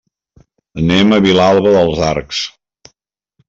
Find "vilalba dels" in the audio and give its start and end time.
1.27-2.03